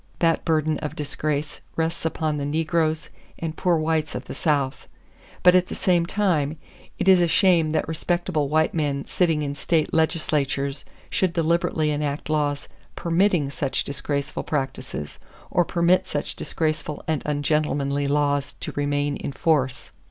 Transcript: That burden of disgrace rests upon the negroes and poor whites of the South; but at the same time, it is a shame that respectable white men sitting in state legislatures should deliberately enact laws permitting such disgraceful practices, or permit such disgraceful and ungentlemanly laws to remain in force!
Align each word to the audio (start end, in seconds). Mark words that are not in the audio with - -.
That 0.17 0.43
burden 0.43 0.79
of 0.79 0.95
disgrace 0.95 1.61
rests 1.75 2.05
upon 2.05 2.37
the 2.37 2.43
negroes 2.43 3.09
and 3.37 3.55
poor 3.55 3.77
whites 3.77 4.15
of 4.15 4.25
the 4.25 4.33
South; 4.33 4.87
but 5.43 5.53
at 5.53 5.67
the 5.67 5.75
same 5.75 6.07
time, 6.07 6.57
it 6.97 7.07
is 7.07 7.21
a 7.21 7.27
shame 7.27 7.69
that 7.73 7.87
respectable 7.87 8.49
white 8.49 8.73
men 8.73 9.05
sitting 9.05 9.43
in 9.43 9.53
state 9.53 9.93
legislatures 9.93 10.85
should 11.11 11.33
deliberately 11.33 11.91
enact 11.91 12.31
laws 12.31 12.67
permitting 12.95 13.51
such 13.51 13.83
disgraceful 13.83 14.41
practices, 14.41 15.19
or 15.51 15.63
permit 15.63 16.07
such 16.07 16.35
disgraceful 16.35 17.03
and 17.07 17.21
ungentlemanly 17.27 18.07
laws 18.07 18.53
to 18.53 18.71
remain 18.71 19.17
in 19.17 19.31
force! 19.31 19.91